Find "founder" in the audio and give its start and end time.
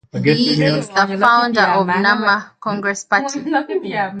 1.19-1.61